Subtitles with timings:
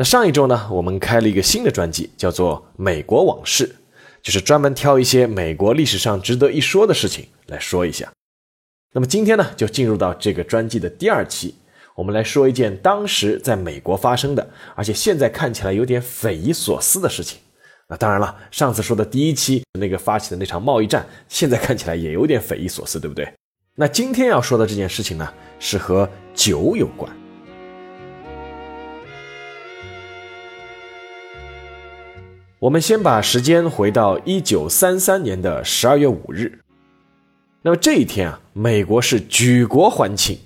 [0.00, 3.66] 那上一周呢，我们开了一个新的专辑，叫做《美国往事》，
[4.22, 8.10] 就是专门挑一些美国历史上值得一说的事情来说一下。
[8.94, 11.54] 那么今天呢，就进入到这个专辑的第二期，
[11.94, 17.38] 我们来说一件当时在美国发生的，而且现在看起来有点匪夷所思的事情。
[17.86, 23.30] 那当然了，上次说的第一期那个发起的那场贸易战，现在看起来也有点匪夷所思，对不对？
[23.74, 27.19] 那今天要说的这件事情呢，是和酒有关。
[32.60, 36.60] 我们先把时间回到一九三三年的十二月五日。
[37.62, 40.38] 那么这一天啊，美国是举国欢庆。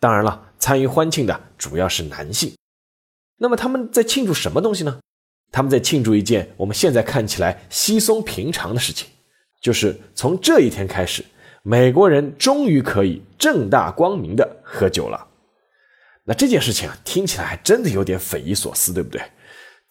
[0.00, 2.52] 当然了，参与欢庆的主要是男性。
[3.38, 4.98] 那么他们在庆祝什么东西呢？
[5.52, 9.08] 他们在庆祝一件我们现在看起来稀松平常的事情，
[9.60, 11.24] 就是从这一天开始，
[11.62, 15.28] 美国人终于可以正大光明的喝酒了。
[16.24, 19.22] 那这件事情啊，听起来还真的有点匪夷所思，对不对？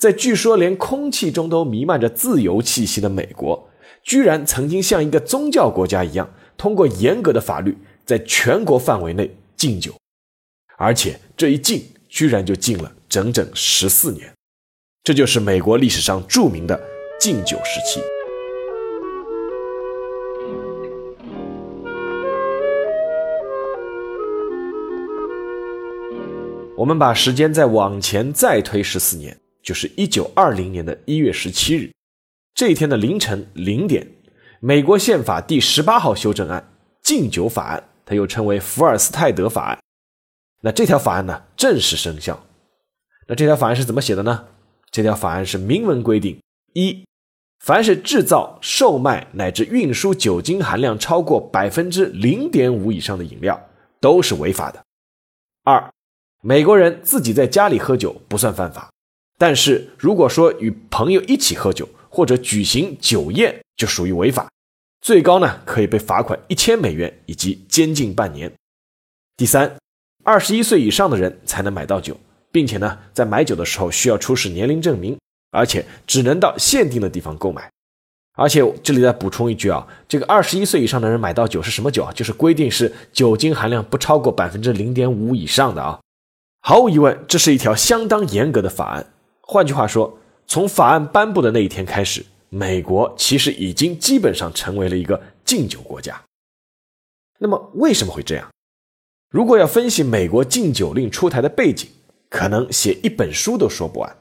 [0.01, 3.69] 在据说连空气中都弥漫着自由气息的美国，
[4.01, 9.93] 居然曾经像一个宗教国家一样，通过严格的法律，在全国范围内禁酒，
[10.79, 14.33] 而且这一禁居然就禁了整整十四年，
[15.03, 16.81] 这就是美国历史上著名的
[17.19, 18.01] 禁酒时期。
[26.75, 29.37] 我们把时间再往前再推十四年。
[29.71, 31.89] 就是一九二零年的一月十七日，
[32.53, 34.05] 这一天的凌晨零点，
[34.59, 39.79] 美国宪法第十八号修正案禁酒法案，它又称为福尔斯泰德法案。
[40.59, 42.45] 那这条法案呢正式生效。
[43.29, 44.45] 那这条法案是怎么写的呢？
[44.91, 46.37] 这条法案是明文规定：
[46.73, 47.05] 一，
[47.61, 53.69] 凡是制造、售卖乃至运输酒精含量超过百分之零点五以上的饮料
[54.01, 54.81] 都是违法的；
[55.63, 55.89] 二，
[56.41, 58.90] 美国人自己在家里喝酒不算犯法。
[59.41, 64.47] 但是如果说与朋友一起喝酒或者举行酒宴，就属于违法，
[65.01, 68.53] 最高呢可以被罚款一千美元以及监禁半年。
[69.35, 69.75] 第三，
[70.23, 72.15] 二十一岁以上的人才能买到酒，
[72.51, 75.17] 并且呢在买酒的时候需要出示年龄证明，
[75.49, 77.67] 而且只能到限定的地方购买。
[78.37, 82.13] 而且这里再补充一句啊，这个二十一岁以上的人买到酒是什么酒啊？
[82.13, 85.99] 就是规定是酒精含量不超过百分之零点五以上的啊。
[86.61, 89.07] 毫无疑问，这是一条相当严格的法案。
[89.53, 90.17] 换句话说，
[90.47, 96.17] 从法案颁布的那一天开始，美国其实已经基本上成为了一个禁酒国家。
[97.37, 98.47] 那么为什么会这样？
[99.29, 101.89] 如果要分析美国禁酒令出台的背景，
[102.29, 104.17] 可能写一本书都说不完。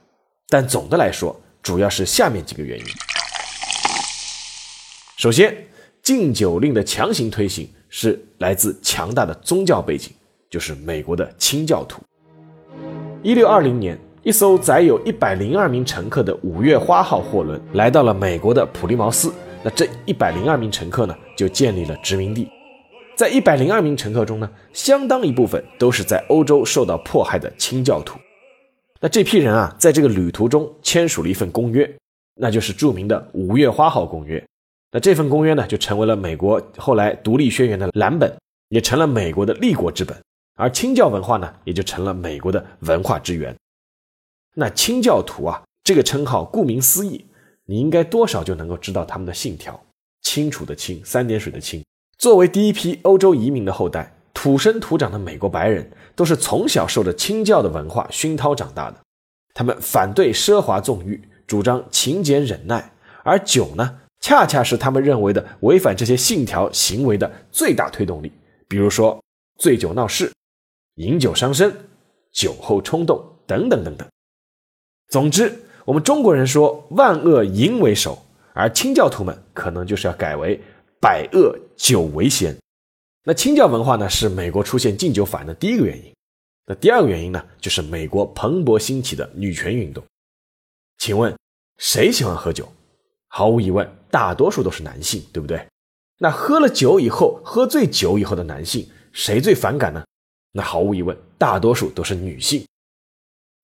[0.49, 2.85] 但总的来说，主要是下面几个原因。
[5.17, 5.65] 首先，
[6.03, 10.13] 禁酒令的强行推行是来自强大的宗教背景，
[10.51, 12.03] 就是美国的清教徒。
[13.23, 13.97] 一六二零年。
[14.23, 19.33] 一艘载有一百零二名乘客的“五月花号”货轮来到了美国的普利茅斯。
[19.65, 22.47] 那这一百零二名乘客呢，就建立了殖民地。
[23.17, 28.19] 在一百零二名乘客中呢，相当一部分都是在欧洲受到迫害的清教徒。
[29.01, 31.91] 那这批人啊，在这个旅途中签署了一份公约，
[32.35, 34.43] 那就是著名的“五月花号公约”。
[34.93, 38.31] 那这份公约呢，就成为了美国后来独立宣言的蓝本，
[38.69, 40.15] 也成了美国的立国之本。
[40.59, 43.57] 而清教文化呢，也就成了美国的文化之源。
[44.55, 47.25] 那清教徒啊，这个称号顾名思义，
[47.67, 49.81] 你应该多少就能够知道他们的信条。
[50.23, 51.83] 清楚的清，三点水的清。
[52.19, 58.99] 作为第一批欧洲移民的后代，土生土长的美国白人都是从小受着清教的文化熏陶长大的。
[59.55, 62.93] 他们反对奢华纵欲，主张勤俭忍耐，
[63.25, 68.31] 而酒呢，恰恰是他们认为的违反这些信条行为的最大推动力。
[68.69, 69.23] 比如说，
[69.59, 70.31] 醉酒闹事、
[70.97, 71.75] 饮酒伤身、
[72.31, 74.07] 酒后冲动等等等等。
[75.11, 75.53] 总之，
[75.85, 78.17] 我们中国人说万恶淫为首，
[78.55, 80.61] 而清教徒们可能就是要改为
[81.01, 82.57] 百恶酒为先。
[83.25, 86.15] 那清教文化呢，是美国出现禁酒法的第一个原因。
[86.65, 90.03] 那第二个原因呢，就是美国蓬勃兴起的女权运动。
[90.99, 91.37] 请问
[91.79, 92.69] 谁喜欢喝酒？
[93.27, 95.67] 毫无疑问，大多数都是男性，对不对？
[96.19, 100.05] 那喝了酒以后，喝醉酒以后的男性，谁最反感呢？
[100.53, 102.65] 那毫无疑问，大多数都是女性。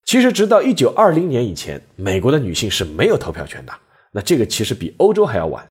[0.07, 3.73] 其实，直到一九二零年以前，美国的女性是没有投票权的。
[4.13, 5.67] 那这个其实比欧洲还要晚。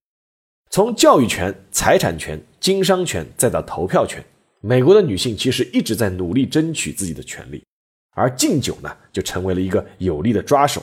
[0.68, 4.22] 从教育权、财产权、经商权，再到投票权，
[4.60, 7.64] 美国的女性其实一直在努力争取自己的权利。
[8.10, 10.82] 而禁酒呢，就成为了一个有力的抓手。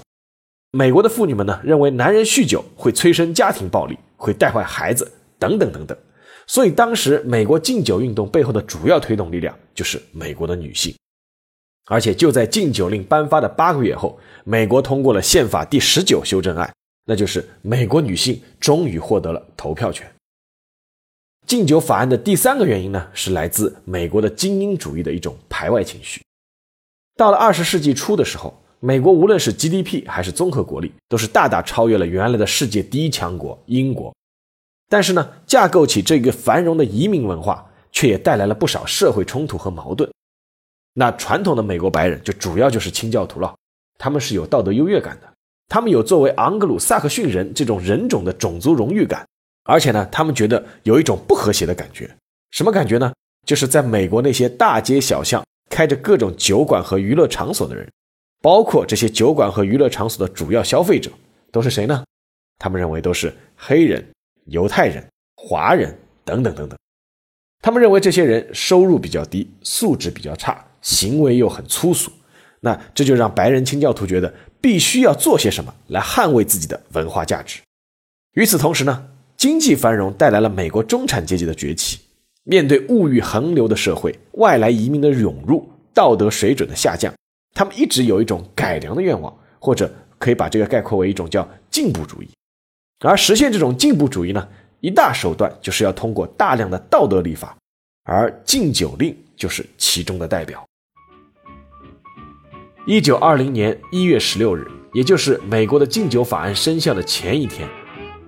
[0.71, 5.95] 美国的妇女们呢，认为男人酗酒会催生家庭暴力，会带坏孩子，等等等等。
[6.47, 10.91] 所以，当时美国禁酒运动背后的主要推动力量就是美国的女性。
[11.85, 16.73] 而且就在禁酒令颁发的八个月后，美国通过了宪法第十九修正案，
[17.05, 20.09] 那就是美国女性终于获得了投票权。
[21.45, 26.21] 禁酒法案的第三个原因呢，是来自美国的精英主义的一种排外情绪。
[27.17, 34.15] 到了二十世纪初的时候，美国无论是 GDP 还是综合国力，都是大大超越了原来的世界第一强国英国。
[34.87, 40.09] 但是呢，架构起这个繁荣的移民文化，却也带来了不少社会冲突和矛盾。
[40.93, 43.55] 那传统的美国白人就主要就是清教徒了，
[43.97, 45.33] 他们是有道德优越感的，
[45.67, 49.27] 他们有作为昂格鲁萨克逊人这种人种的种族荣誉感，
[49.63, 52.09] 而且呢，他们觉得有一种不和谐的感觉，
[52.51, 53.11] 什么感觉呢？
[53.45, 57.89] 就是在美国那些大街小巷开着各种酒馆和娱乐场所的人，
[58.41, 61.11] 包括这些酒馆和娱乐场所的主要消费者
[61.51, 62.03] 都是谁呢？
[62.59, 64.05] 他们认为都是黑人、
[64.45, 65.03] 犹太人、
[65.35, 66.77] 华人等等等等，
[67.61, 70.63] 他们认为这些人收入比较低，素质比较差。
[70.83, 72.11] 行为又很粗俗，
[72.59, 74.31] 那这就让白人清教徒觉得
[74.61, 77.59] 必须要做些什么来捍卫自己的文化价值。
[78.33, 81.99] 与此同时呢，经济繁荣带来了美国中产阶级的崛起。
[82.45, 87.13] 面对物欲横流的社会，外来移民的涌入，道德水准的下降，
[87.53, 92.27] 他们一直有一种改良的愿望，或者可以把这个概括为一种叫进步主义。
[92.99, 94.45] 而实现这种进步主义呢，
[94.81, 97.55] 一大手段就是要通过大量的道德立法，
[98.03, 100.65] 而禁酒令就是其中的代表。
[102.85, 107.65] 一九二零年一月十六日，也就是美国的禁酒法案生效的前一天，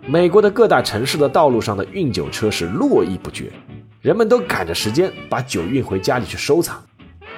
[0.07, 3.52] 美国的各大城市的道路上的运酒车是络绎不绝，
[4.02, 6.81] 人们都赶着时间把酒运回家里去收藏。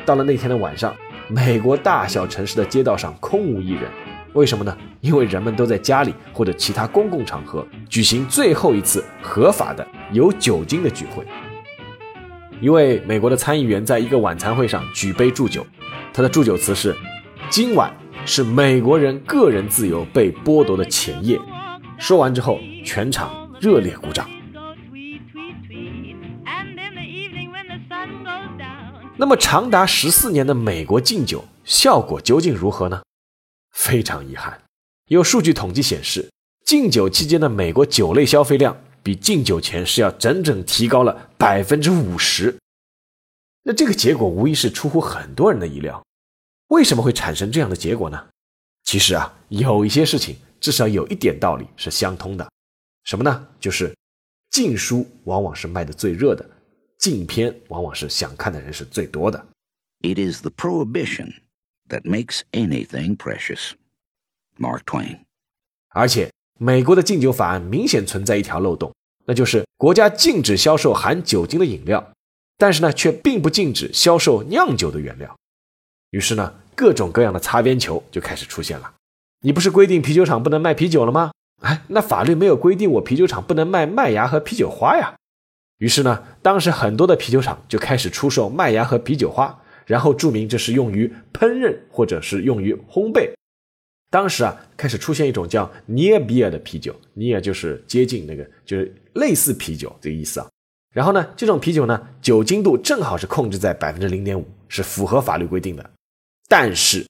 [0.06, 0.96] 到了那天的晚上，
[1.28, 3.90] 美国大小城市的街道上空无一人，
[4.34, 4.78] 为什么呢？
[5.02, 11.26] 因为人们都在家里或者其他公共场合举行最后一次合法的有酒精的聚会。
[12.62, 15.66] 一位美国的参议员在一个晚餐会上举杯祝酒。
[16.14, 16.96] 他的祝酒词是
[17.50, 17.96] ：“今晚
[18.26, 21.40] 是美国人个人自由被剥夺的前夜。”
[21.98, 24.30] 说完之后，全场热烈鼓掌。
[29.16, 33.02] 那么，长达十四年的美国禁酒效果究竟如何呢？
[33.72, 34.62] 非常遗憾，
[35.08, 36.30] 有数据统计显示，
[36.66, 42.58] 禁酒期间的美国酒类消费量比禁酒前是要整整提高了百分之五十。
[43.64, 46.04] 那这个结果无疑是出乎很多人的意料。
[46.68, 48.28] 为什么会产生这样的结果呢？
[48.84, 52.50] 其实啊，有一些事情至少有一点道理是相通的，
[53.04, 53.48] 什么呢？
[53.60, 53.96] 就是
[54.52, 56.50] 禁书往往是卖的最热的，
[56.98, 59.46] 禁片往往是想看的人是最多的。
[60.02, 61.34] It is the prohibition
[61.90, 63.72] that makes anything precious.
[64.58, 65.20] Mark Twain。
[65.90, 68.94] 而且，美国的禁酒法案明显存在一条漏洞，
[69.26, 72.14] 那就是国家禁止销售含酒精的饮料，
[72.58, 75.36] 但是呢，却并不禁止销售酿酒的原料。
[76.18, 78.92] 于是呢，各种各样的擦边球就开始出现了。
[79.42, 81.30] 你不是规定啤酒厂不能卖啤酒了吗？
[81.62, 85.14] 哎，那法律没有规定我啤酒厂不能卖麦芽和啤酒花呀。
[85.78, 93.32] 于是呢，当时很多的啤酒厂就开始出售麦芽和啤酒花，然后注明这是用于烹饪或者是用于烘焙。
[94.10, 100.48] 当时啊，开始出现一种叫 near beer 的啤酒，near 就是接近那个，就是类似啤酒这个意思啊。
[100.96, 105.88] 然后呢，这种啤酒呢，酒精度正好是控制在百分之零点五，是符合法律规定的。
[106.48, 107.06] 但是，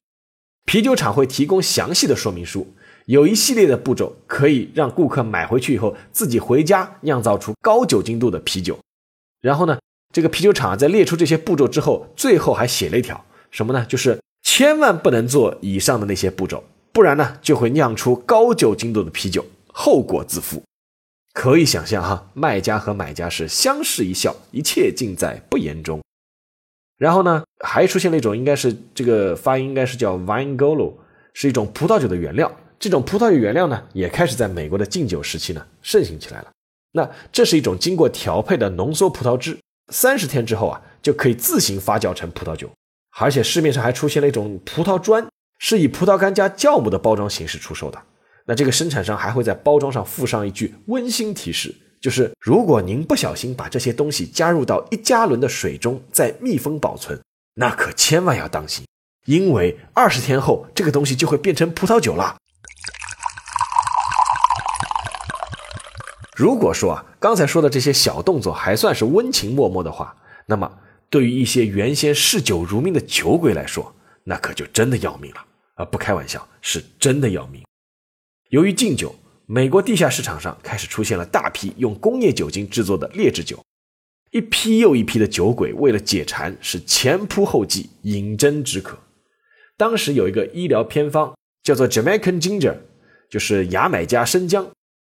[0.64, 2.74] 啤酒厂会提供详细的说明书，
[3.06, 8.78] 有一系列的步骤可以让顾客买回去以后自己回家酿造出高酒精度的啤酒。
[9.40, 9.78] 然后呢，
[10.12, 13.86] 这个啤酒厂在列出这些步骤之后，最后还写了一条什么呢？
[13.86, 20.60] 就是千万不能做以上的那些步骤，不然呢就会酿出高酒精度的啤酒，后果自负。
[21.32, 26.00] 可以想象哈，卖家和买家是相视一笑，一切尽在不言中。
[26.98, 30.92] 然后呢，还出现了一种，应该是这个发音应该是叫 Vinegolo，
[31.32, 32.50] 是一种葡萄酒的原料。
[32.78, 36.50] 这种葡萄酒原料呢，也开始在美国的禁酒时期呢盛行起来了。
[36.92, 39.56] 那这是一种经过调配的浓缩葡萄汁，
[39.92, 42.70] 三十天之后啊，就可以自行发酵成葡萄酒。
[43.18, 45.26] 而且市面上还出现了一种葡萄砖，
[45.58, 48.00] 是以葡萄干加酵母的包装形式出售的。
[48.46, 51.74] 那这个生产商还会在包装上附上一句温馨提示。
[52.00, 57.20] 就是如果您不小心把这些东西加入到一加仑的水中，再密封保存，
[57.54, 58.86] 那可千万要当心，
[59.26, 62.36] 因为二十天后这个东西就会变成葡萄酒了。
[66.36, 70.14] 如果说啊，刚才说的这些小动作还算是温情脉脉的话，
[70.46, 70.70] 那么
[71.10, 75.84] 对于一些原先嗜酒如命的酒鬼来说，那可就真的要命了啊！
[75.84, 77.64] 不开玩笑，是真的要命。
[78.50, 79.14] 由于禁酒，
[79.50, 83.64] 美国地下市场上开始出现了大批用工业酒精制作的劣质酒，
[84.30, 88.98] 一批又一批的酒鬼为了解馋，是前仆后继，饮鸩止渴。
[89.78, 92.74] 当时有一个医疗偏方叫做 Jamaican Ginger，
[93.30, 94.68] 就是牙买加生姜。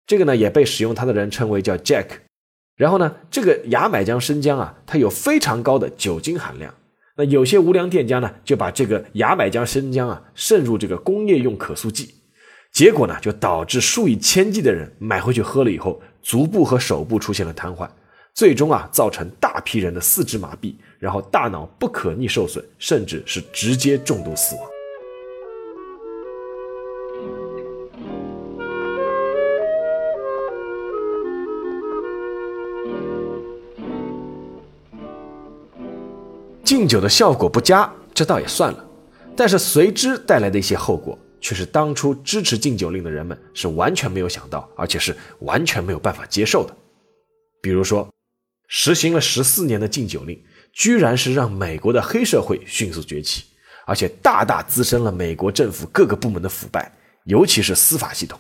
[0.06, 2.10] 这个呢也被使用它的人称为叫 Jack，
[2.76, 6.72] 然后呢，这个牙买加生姜啊，它有非常高的酒精含量。
[7.18, 12.14] 那有些无良店家呢，就把这个牙买加生姜啊渗入这个工业用可塑剂，
[12.72, 17.90] 结果呢，就导致数以千计的人买回去喝了以后，足部和手部出现了瘫痪，
[18.34, 24.64] 最终啊，造成大批人的四肢麻痹，然后大脑不可逆受损，甚至是直接中毒死亡。
[36.64, 38.86] 敬酒的效果不佳，这倒也算了，
[39.36, 46.76] 但是随之带来的一些后果，却是当初支持禁酒令的人们是完全没有想到，而且是完全没有办法接受的。
[47.62, 48.08] 比如说，
[48.68, 50.42] 实行了十四年的禁酒令，
[50.74, 53.44] 居然是让美国的黑社会迅速崛起，
[53.86, 56.92] 而且大大滋生了美国政府各个部门的腐败，
[57.26, 58.40] 尤其是司法系统。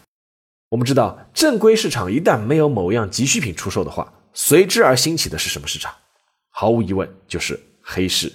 [0.69, 5.93] 我们知道，正规市场一旦没有某样急需品出售的话，随之而兴起的是什么市场？
[6.49, 7.59] 毫无疑问，就是。
[7.91, 8.31] 黑市，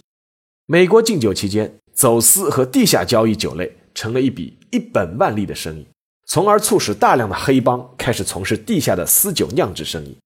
[0.66, 5.86] 美国禁酒期间，走私和地下交易酒类成了一笔一本万利的生意，
[6.26, 10.16] 从而促使大量的黑帮开始从事地下的私酒酿制生意。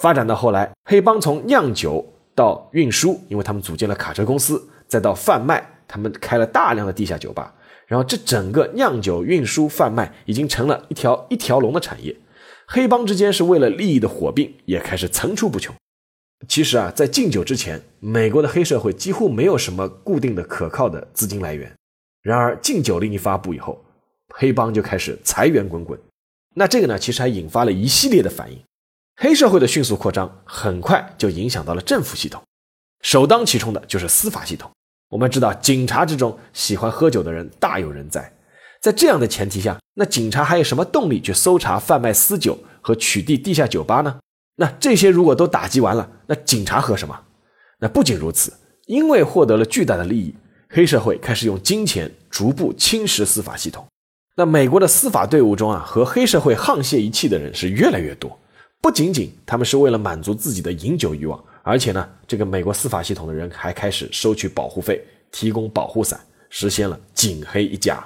[0.00, 7.54] 发展到后来，黑帮从酿酒到运输，因为他们组建了卡车公司，再到贩卖，他们开了大量的地下酒吧。
[7.86, 12.16] 然后，这整个酿酒、运输、贩卖已经成了一条一条龙的产业。
[12.68, 15.74] 黑帮之间是为了利益的火并也开始层出不穷。
[16.46, 21.74] 其实啊，在禁酒之前，美国的黑社会几乎没有什么固定的可靠的资金来源。
[22.22, 23.82] 然而，禁酒令一发布以后，
[24.34, 25.98] 黑帮就开始财源滚滚。
[26.54, 28.58] 那这个呢，其实还引发了一系列的反应。
[29.16, 32.42] 黑社会的迅速扩张，很快就影响到了政府系统。
[33.02, 34.70] 首当其冲的就是司法系统。
[35.08, 38.32] 我们知道，警察之中喜欢喝酒的人大有人在。
[38.80, 44.18] 在这样的前提下，那警察还有什么动力去搜查贩卖私酒和取缔地下酒吧呢？
[44.56, 47.18] 那这些如果都打击完了，那警察喝什么？
[47.78, 48.52] 那不仅如此，
[48.86, 50.34] 因为获得了巨大的利益，
[50.72, 53.84] 黑社会开始用金钱逐步侵蚀司法系统。
[54.36, 58.38] 那美国的司法队伍中啊，和黑社会沆瀣一气的人是越来越多。
[58.80, 68.02] 不仅仅他们是为了满足自己的饮酒欲望，而且呢，这个美国司法系统的人还开始收取保护费，提供保护伞，实现了警黑一家。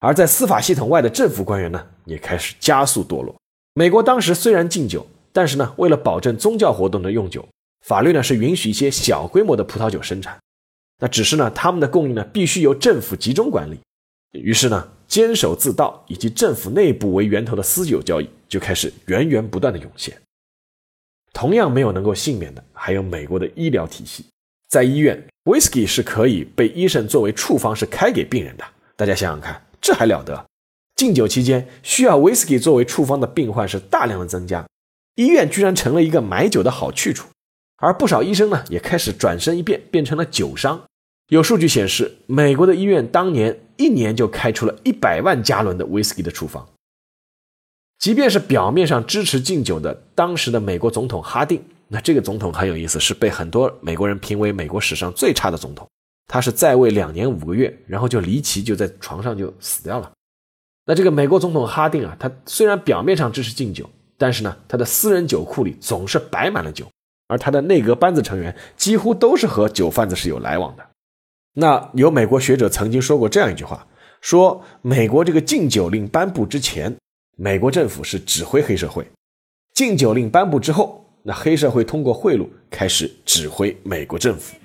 [0.00, 3.34] 而在司法系统外的政府官员呢，也开始加速堕落。
[3.74, 5.06] 美国当时虽然禁酒。
[5.30, 7.46] 但是呢，为了保证宗教活动的用酒，
[7.86, 10.36] 法律呢是允许一些小规模的葡萄酒生产。
[11.00, 13.78] 那只是呢，他们的供应呢必须由政府集中管理。
[14.32, 20.20] 于是呢，监守自盗以及政府内部为源头的私酒交易就开始源源不断的涌现。
[21.32, 24.24] 同样没有能够幸免的，还有美国的医疗体系。
[24.68, 28.64] 在医院，whisky 是可以被医生作为处方是开给病人的。
[28.96, 30.44] 大家想想看，这还了得？
[30.96, 34.66] 禁酒期间，需要 whisky 作为处方的病患是大量的增加。
[35.14, 37.28] 医院居然成了一个买酒的好去处，
[37.76, 40.84] 而不少医生呢也开始转身一变，变成了酒商。
[41.28, 46.66] 有数据显示，美国的医院当年一年就开出了一百万加仑的威士忌的处方。
[47.98, 55.86] 即便是表面上支持禁酒的当时的美国总统哈定，那这个总统很有意思，是被很多美国人评为美国史上最差的总统。
[56.26, 60.10] 他是在位两年五个月，然后就离奇就在床上就死掉了。
[60.86, 63.88] 那这个美国总统哈定啊，他虽然表面上支持禁酒。
[64.20, 66.84] 但是呢，他的私人酒库里总是摆满了酒，
[67.28, 70.84] 而他的内阁班子成员几乎都是和酒贩子是有来往的。
[71.60, 73.84] 那有美国学者曾经说过这样一句话：
[74.20, 76.96] 说美国这个禁酒令颁布之前，
[77.36, 79.02] 美国政府是指挥黑社会；
[79.74, 84.56] 禁酒令颁布之后，那黑社会通过贿赂开始指挥美国政府。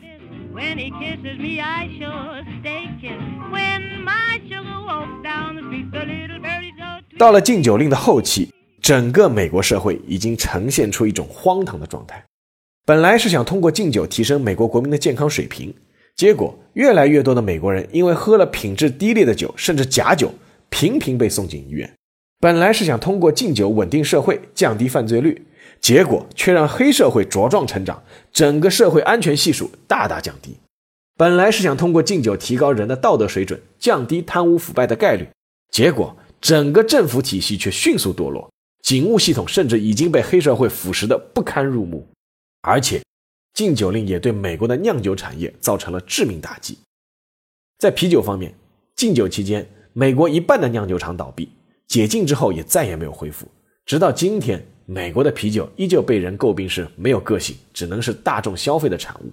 [7.18, 8.54] 到了禁酒令的后期。
[8.84, 12.22] 整个美国社会已经呈现出一种荒唐的状态。
[12.86, 15.74] 本来是想通过禁酒提升美国国民的健康水平，
[16.16, 20.32] 结果越来越多的美国人因为喝了品质低劣的酒，甚至假酒，
[20.70, 21.92] 频频被送进医院。
[22.40, 25.46] 本来是想通过禁酒稳定社会、降低犯罪率，
[25.80, 30.58] 结果却让黑社会茁壮成长，整个社会安全系数大大降低。
[31.16, 35.28] 本来是想通过敬酒提高人的道德水准，降低贪污腐败的概率，
[35.72, 38.52] 结果整个政府体系却迅速堕落，
[38.82, 42.08] 警务系统甚至已经被黑社会腐蚀的不堪入目，
[42.62, 43.02] 而且
[43.54, 46.78] 禁酒令也对美国的酿酒产业造成了致命打击。
[47.78, 48.54] 在啤酒方面，
[48.96, 51.50] 禁酒期间，美国一半的酿酒厂倒闭，
[51.88, 53.48] 解禁之后也再也没有恢复，
[53.86, 59.32] 直到今天，美国的啤酒依旧被人诟病是没有个性，只能是大众消费的产物。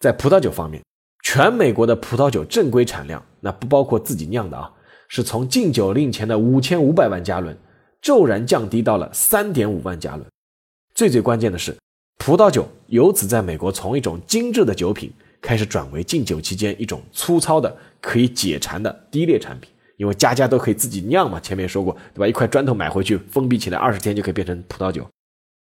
[0.00, 0.82] 在葡萄酒方面，
[1.22, 4.70] 全美国的葡萄酒正规产量，那不包括自己酿的啊，
[5.08, 7.56] 是从禁酒令前的五千五百万加仑，
[8.02, 10.26] 骤然降低到了三点五万加仑。
[10.94, 11.74] 最最关键的是，
[12.24, 15.12] 葡萄酒由此在美国从一种精致的酒品，
[15.42, 19.70] 开始转为禁酒期间一种粗糙的可以解馋的低劣产品。
[19.98, 22.26] 因为家家都可以自己酿嘛，前面说过对吧？
[22.26, 25.06] 一块砖头买回去封闭起来，二十天就可以变成葡萄酒。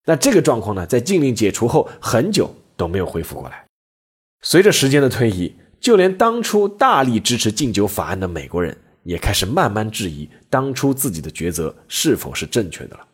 [0.06, 3.66] 那这个状况呢，在禁令解除后很久都没有恢复过来。
[4.44, 13.08] 随着时间的推移，就连当初大力支持禁酒法案的美国人，也开始慢慢质疑当初自己的抉择是否是正确的了。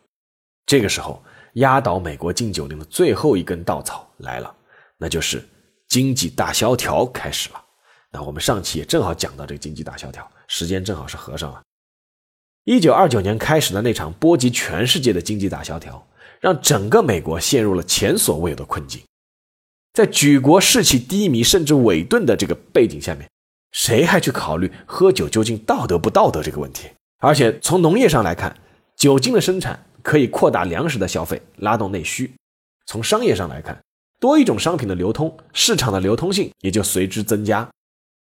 [0.66, 1.22] 这个时候，
[1.54, 4.54] 压倒美国禁酒令的最后一根稻草来了，
[4.96, 5.46] 那就是
[5.88, 7.62] 经济大萧条开始了。
[8.10, 11.62] 那我们上期也正好讲到这个经济大萧条，时间正好是合上了。
[12.64, 16.06] 一九二九年开始的那场波及全世界的经济大萧条，
[16.40, 19.02] 让整个美国陷入了前所未有的困境。
[19.92, 23.28] 在举国士气低迷甚至萎顿的这个背景下面，
[23.72, 26.88] 谁还去考虑喝酒究竟道德不道德这个问题？
[27.18, 28.56] 而且从农业上来看，
[28.96, 32.26] 酒精的生产可以扩大粮食的消费，拉动内需；
[32.86, 33.80] 从商业上来看，
[34.20, 37.68] 多一种商品的流通，市场的流通性也就随之增加；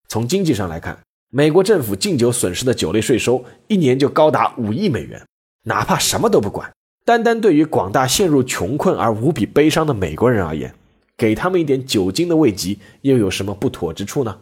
[0.09, 0.99] 从经济上来看，
[1.31, 5.23] 美国政府禁酒损失的酒类税收一年就高达五亿美元。
[5.65, 6.73] 哪怕什么都不管，
[7.05, 10.73] 单单对于广大陷入穷困而无比悲伤的美国人而言，
[11.17, 14.39] 给他们一点酒精的慰藉，又有什么不妥之处呢？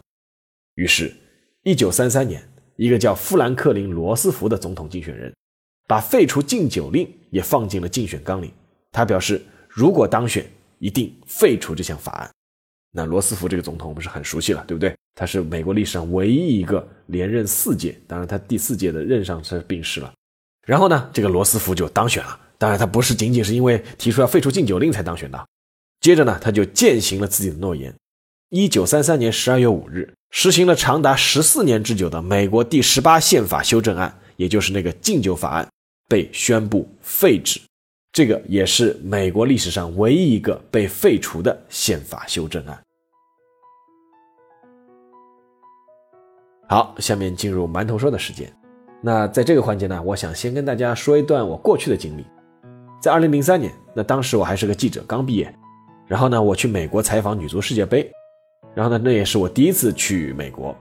[0.75, 1.11] 于是，
[1.63, 5.33] 一九三三年，一个叫富兰克林·罗斯福的总统竞选人，
[5.87, 8.49] 把废除禁酒令也放进了竞选纲领。
[8.93, 12.31] 他表示，如果当选，一定废除这项法案。
[12.93, 14.95] 那罗斯福这个总统，我们是很熟悉了，对不对？
[15.15, 20.13] 他是美国历史上唯一一个连任四届，当然他第四届的任上是病逝了。
[20.65, 22.39] 然后呢，这个罗斯福就当选了。
[22.57, 25.45] 当然，他不是仅仅是因为提出要废除禁酒令才当选的。
[25.99, 27.93] 接着呢，他就践行了自己的诺言。
[28.49, 35.67] 一九三三年十二月五日，实行了长达十四年之久的美国第十八宪法修正案，也就是那个禁酒法案，
[36.07, 37.61] 被宣布废止。
[38.11, 42.81] 这个也是美国历史上唯一一个被废除的宪法修正案。
[46.67, 48.51] 好，下面进入馒头说的时间。
[49.01, 52.25] 那在这个环节呢，我想先跟大家说一段我过去的经历。
[52.99, 55.53] 在二零零三年，那当时我还是个记者，刚毕业。
[56.07, 58.09] 然后呢，我去美国采访女足世界杯，
[58.73, 60.75] 然后呢，那也是我第一次去美国。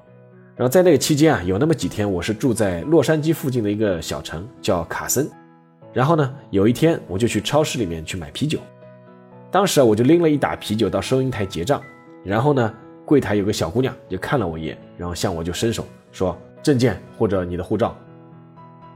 [0.56, 5.28] 然后在那个期间啊，有那么几天，我是住在洛杉矶附近的一个小城，叫卡森。
[5.94, 8.58] 然后呢，有一天我就去超市里面去买啤酒，
[9.50, 11.80] 当时啊，我就拎了一打啤酒到收银台结账。
[12.22, 12.74] 然后呢，
[13.06, 17.96] 柜台有个小姑娘就看了我一眼，然后向我就伸手说：“证件或者你的护照。”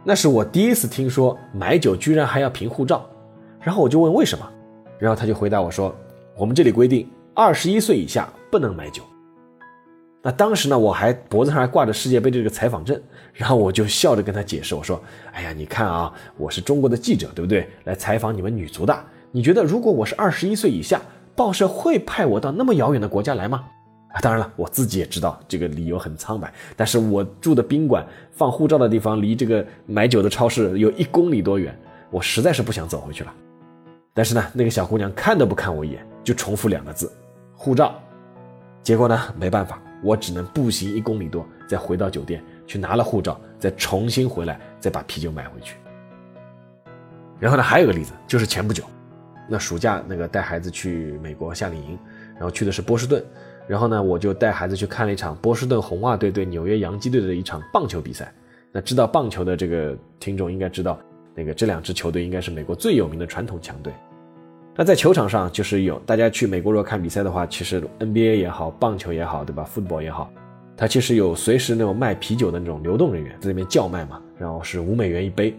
[0.04, 3.08] 那是我第一次听说买酒居然还要凭护照。
[3.60, 4.46] 然后我就问为什么，
[4.98, 5.94] 然后他就回答我说。
[6.36, 9.02] 我们这里规定，二十一岁以下不能买酒。
[10.22, 13.00] 那当时呢，我还脖子上还挂着世界杯的这个采访证，
[13.32, 15.00] 然后我就笑着跟他解释，我说
[15.32, 17.68] ：“哎呀，你看啊，我是中国的记者，对不对？
[17.84, 19.04] 来采访你们女足的。
[19.30, 21.00] 你觉得如果我是二十一岁以下，
[21.36, 23.64] 报社会派我到那么遥远的国家来吗？”
[24.12, 31.78] 啊，当然了，我自己也知道这个理由很苍白，但是我住的宾馆放护照的地方离这个买酒的超市有一公里多远，
[32.10, 33.32] 我实在是不想走回去了。
[34.12, 36.04] 但是呢，那个小姑娘看都不看我一眼。
[36.24, 37.10] 就重复两个字，
[37.54, 37.94] 护照。
[38.82, 45.76] 结果呢，没办法，我只能步行一公里多，再回到酒店去拿了护照，再重新回来，再把啤酒买回去。
[47.40, 48.84] 然后呢，还有个例子，就是前不久，
[49.48, 51.98] 那暑假那个带孩子去美国夏令营，
[52.34, 53.24] 然后去的是波士顿，
[53.66, 58.32] 然后呢，我就带孩子去看了一场波士顿红袜队对纽约洋基队的一场棒球比赛。
[58.70, 60.98] 那知道棒球的这个听众应该知道，
[61.34, 63.92] 那个这两支球队应该是美国最有名的传统强队。
[64.80, 70.30] 那在球场上，就是有大家去美国如果看比赛的话，其实 NBA 也好，棒球也好，对吧？football 也好，
[70.76, 75.52] 它其实有随时那种卖啤酒的那种流动人员在那边叫卖嘛，然后是五美元一杯，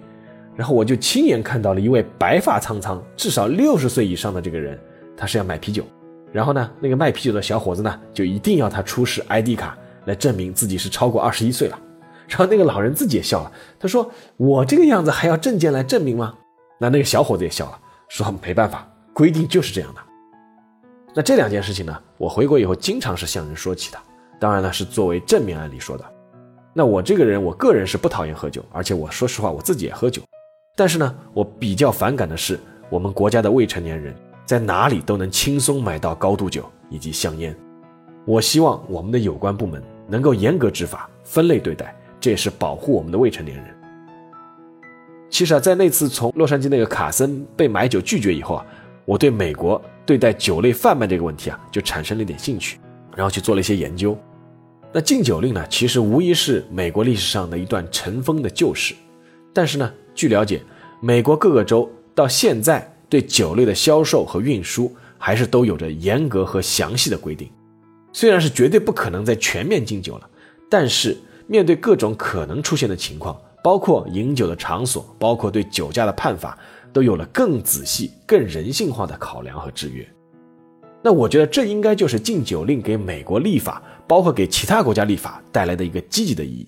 [0.56, 4.80] 然后我就亲眼看到了一位白发苍苍、至少六十岁以上的这个人，
[5.18, 5.84] 他是要买啤酒，
[6.32, 11.78] 然后呢，那个卖啤酒的小伙子呢，就一定要他出示 ID 卡来证明自己是超过二十一岁了，
[12.26, 16.36] 然后那个老人自己也笑了，他说：“我这个样子还要证件来证明吗？”
[16.80, 17.78] 那那个小伙子也笑了，
[18.08, 18.88] 说：“没办法。”
[19.20, 20.00] 规定就是这样的。
[21.14, 23.98] 那这两件事情呢，我回国以后经常是向人说起的，
[24.40, 26.06] 当然呢是作为正面案例说的。
[26.74, 30.22] 那我这个人，我个人是不讨厌喝酒，而且我说实话，我自己也喝酒。
[30.74, 32.58] 但是呢，我比较反感的是
[32.90, 37.54] 我们国家的未成年人在哪里都能轻松买到高度酒以及香烟。
[38.24, 43.66] 我希望我们的有关部门能够严格执法、分类对待，这也是保护我们的未成年人。
[45.30, 48.66] 其实啊，在那次从洛杉矶那个卡森被买酒拒绝以后啊，
[49.10, 52.78] 我对美国对待酒类贩卖这个问题啊，就产生了一点兴趣，
[53.16, 54.16] 然后去做了一些研究。
[54.94, 58.94] 那禁酒令呢，其实无疑是美国历史上的一段尘封的旧事。
[59.52, 60.62] 但是呢，据了解，
[61.02, 67.50] 美国各个州到现在对酒类的销售和运输还是都有着严格和详细的规定。
[68.14, 70.30] 虽然是绝对不可能再全面禁酒了，
[70.70, 71.18] 但是
[71.48, 76.56] 面对各种可能出现的情况，包括饮酒的场所，包括对酒驾的判罚。
[76.92, 80.08] 都有了更仔细、更人性化的考量和制约。
[81.02, 86.68] 那我觉得这应该就是禁酒令给美国立法，包括给其他国家立法带来的一个积极的意义。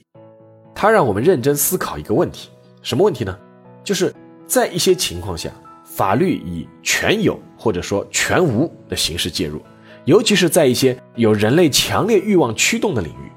[0.73, 2.49] 它让我们认真思考一个问题：
[2.81, 3.37] 什么问题呢？
[3.83, 4.13] 就是
[4.47, 5.51] 在一些情况下，
[5.83, 9.61] 法律以全有或者说全无的形式介入，
[10.05, 13.31] 尤其是在一些有人类强烈欲望驱动的领域。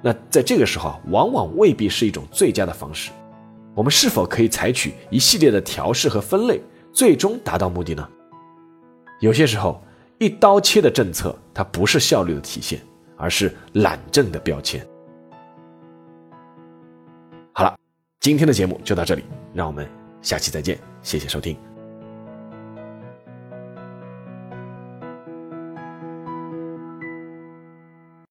[0.00, 3.10] 那在这个时候，往往未必是一种最佳的方式。
[3.78, 6.60] 我们是否可以采取一系列的调试和分类，
[6.92, 8.08] 最终达到目的呢？
[9.20, 9.80] 有些时候，
[10.18, 12.80] 一刀切的政策它不是效率的体现，
[13.16, 14.84] 而是懒政的标签。
[17.52, 17.78] 好了，
[18.18, 19.22] 今天的节目就到这里，
[19.54, 19.88] 让我们
[20.22, 21.56] 下期再见，谢谢收听。